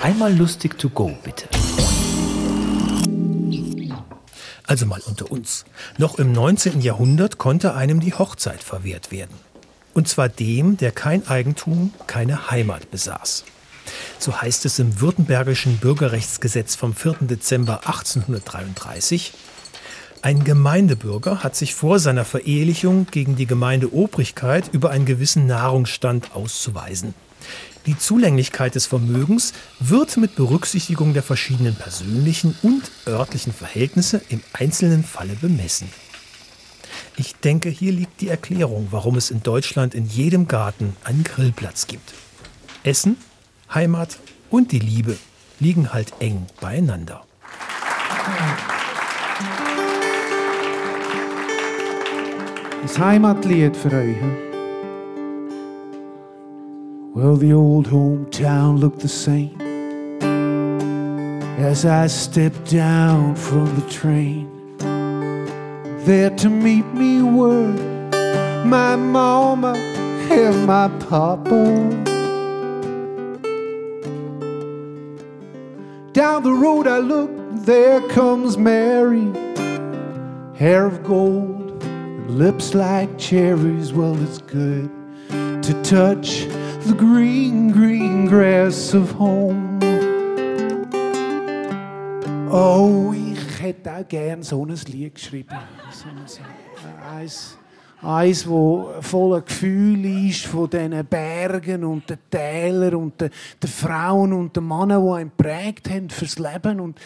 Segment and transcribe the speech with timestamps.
[0.00, 1.48] Einmal lustig to go, bitte.
[4.64, 5.64] Also mal unter uns.
[5.98, 6.80] Noch im 19.
[6.82, 9.34] Jahrhundert konnte einem die Hochzeit verwehrt werden.
[9.94, 13.44] Und zwar dem, der kein Eigentum, keine Heimat besaß.
[14.20, 17.16] So heißt es im Württembergischen Bürgerrechtsgesetz vom 4.
[17.22, 19.32] Dezember 1833.
[20.22, 27.14] Ein Gemeindebürger hat sich vor seiner Verehelichung gegen die Gemeindeobrigkeit über einen gewissen Nahrungsstand auszuweisen.
[27.88, 35.02] Die Zulänglichkeit des Vermögens wird mit Berücksichtigung der verschiedenen persönlichen und örtlichen Verhältnisse im einzelnen
[35.02, 35.88] Falle bemessen.
[37.16, 41.86] Ich denke, hier liegt die Erklärung, warum es in Deutschland in jedem Garten einen Grillplatz
[41.86, 42.12] gibt.
[42.82, 43.16] Essen,
[43.72, 44.18] Heimat
[44.50, 45.16] und die Liebe
[45.58, 47.24] liegen halt eng beieinander.
[52.82, 54.47] Das Heimatlied für euch.
[57.18, 59.60] Well, the old hometown looked the same
[61.58, 64.48] as I stepped down from the train.
[66.04, 67.72] There to meet me were
[68.64, 69.74] my mama
[70.30, 71.74] and my papa.
[76.12, 77.32] Down the road I look,
[77.64, 79.26] there comes Mary,
[80.54, 83.92] hair of gold, and lips like cherries.
[83.92, 84.88] Well, it's good
[85.30, 86.46] to touch
[86.88, 89.78] the green, green grass of home.
[92.50, 95.54] Oh, ich hätte auch gern so ein Lied geschrieben.
[95.92, 97.58] So ein, eins,
[98.00, 103.30] eins, wo voller Gefühl ist von diesen Bergen und den Tälern und den,
[103.62, 106.80] den Frauen und den Männern, die einen prägt haben fürs Leben.
[106.80, 106.98] Und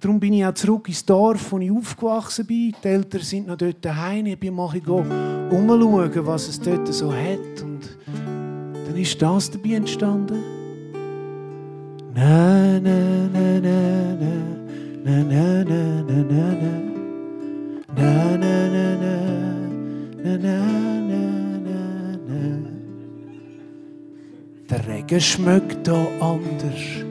[0.00, 2.74] darum bin ich auch zurück ins Dorf, wo ich aufgewachsen bin.
[2.82, 4.24] Die Eltern sind noch dort daheim.
[4.24, 4.74] Ich bin mal
[5.50, 7.62] umschauen, was es dort so hat.
[7.62, 7.80] Und
[8.88, 10.42] dann ist das dabei entstanden.
[12.14, 14.32] Na, na, na, na, na,
[15.04, 16.72] na, na, na, na, na, na.
[17.94, 19.16] Na, na, na, na,
[20.24, 20.56] na, na,
[21.00, 21.22] na,
[22.26, 22.70] na, na.
[24.70, 27.04] Der Regen schmeckt da anders.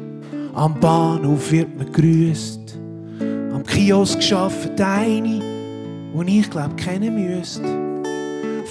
[0.55, 2.79] Am Bahnhof wird man grüßt.
[3.53, 5.41] Am Kiosk geschafft eine,
[6.25, 7.87] die ich glaub kennen müsste.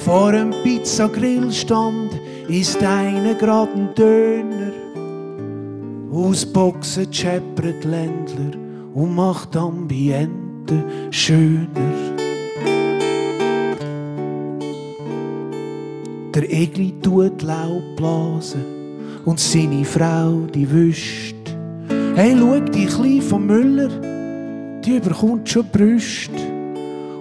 [0.04, 2.05] Vor einem Pizzagrillstand
[2.48, 4.72] ist einer grad ein Döner.
[6.12, 8.58] Aus Boxen scheppert Ländler
[8.94, 11.66] und macht Ambiente schöner.
[16.34, 18.64] Der Egli tut Laub blasen
[19.24, 21.34] und seine Frau die wischt.
[22.14, 23.88] Hey, schau, die Kleine vom Müller,
[24.84, 26.32] die überkommt schon Brüste.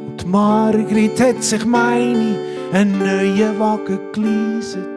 [0.07, 2.37] Und Margrit hat sich meine
[2.71, 4.94] einen neuen Wagen geleaset.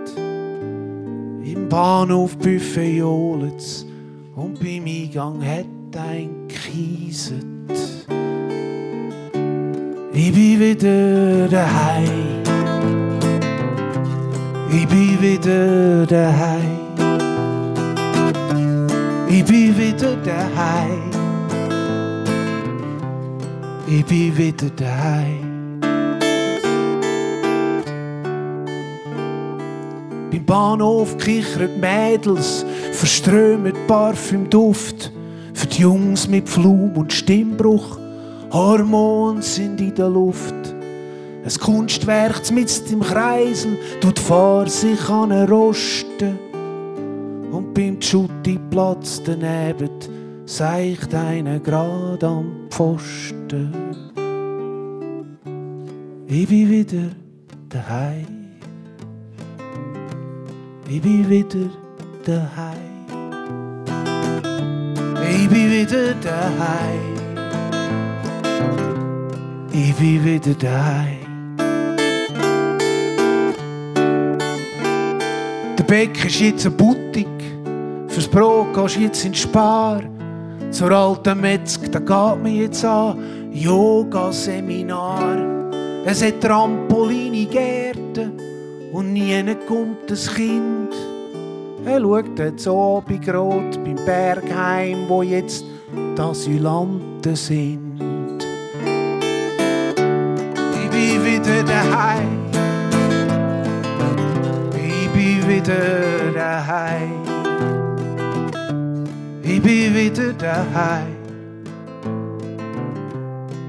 [1.68, 3.84] Bahnhof Buffet johlt's
[4.34, 7.44] und beim Eingang hat ein gekieset.
[10.12, 12.42] Ich bin wieder daheim.
[14.70, 16.78] Ich bin wieder daheim.
[19.28, 21.10] Ich bin wieder daheim.
[23.86, 25.47] Ich bin wieder daheim.
[30.30, 35.10] Beim Bahnhof kichern Mädels, verströmen Parfümduft.
[35.54, 37.98] Für die Jungs mit Flum und Stimmbruch,
[38.52, 40.54] Hormone sind in der Luft.
[41.44, 46.38] Ein Kunstwerk mit im Kreisel tut vor sich an rosten.
[47.50, 49.90] Und beim Schuttiplatz daneben
[50.44, 53.72] seicht einer grad am Pfosten.
[56.26, 57.10] Ich bin wieder
[57.70, 58.37] daheim.
[60.88, 61.68] Bin wieder
[62.24, 63.04] daheim.
[65.20, 67.14] Bin wieder daheim.
[69.70, 71.56] Ich bin wieder daheim.
[75.76, 77.26] Der Bäck ist jetzt eine Boutique.
[78.08, 80.00] Fürs Brot gehst du jetzt in Spar.
[80.70, 83.52] Zur alten Metzg, da geht mir jetzt an.
[83.52, 85.36] Yoga-Seminar.
[86.06, 88.32] Es hat Trampoline, Gärten
[88.90, 90.77] und nie kommt ein Kind.
[91.88, 95.64] Er schaut jetzt Abend rot beim Bergheim, wo jetzt
[95.94, 97.98] die Asylanten sind.
[100.74, 102.44] Ich bin wieder daheim.
[104.76, 107.22] Ich bin wieder daheim.
[109.42, 111.16] Ich bin wieder daheim.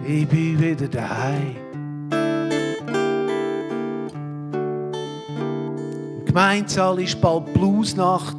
[0.06, 1.59] Ich bin wieder daheim.
[6.30, 8.38] Gemeinsaal ist bald Bluesnacht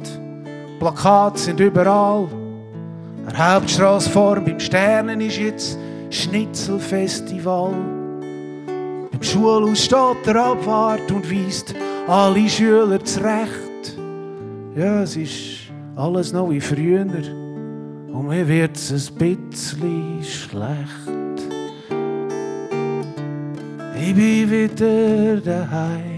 [0.79, 2.29] Plakate sind überall.
[3.29, 5.77] Der Hauptstrasse vorn beim Sternen ist jetzt
[6.09, 7.73] Schnitzelfestival.
[9.11, 11.75] Im Schulhaus steht der Abwart und weist
[12.07, 13.97] alle Schüler zurecht.
[14.77, 21.49] Ja, es ist alles noch wie früher und mir wird es ein bisschen schlecht.
[23.99, 26.10] Ich bin wieder daheim.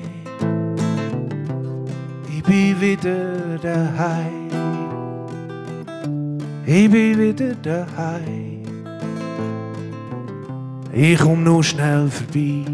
[2.45, 4.49] Bin wieder daheim.
[6.65, 8.63] Ich bin wieder daheim.
[10.91, 12.65] Ich komm nur schnell vorbei.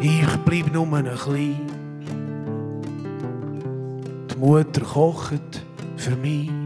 [0.00, 1.60] Ich bleib nur ein klein.
[4.30, 5.62] Die Mutter kocht
[5.96, 6.63] für mich.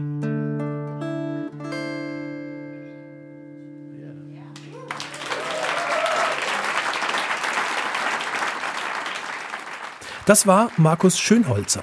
[10.29, 11.81] Das war Markus Schönholzer.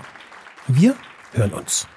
[0.68, 0.94] Wir
[1.32, 1.88] hören uns.